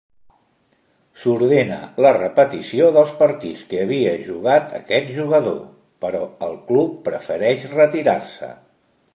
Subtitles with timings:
[1.23, 5.63] S'ordena la repetició dels partits que havia jugat aquest jugador,
[6.07, 8.55] però el club prefereix retirar-se.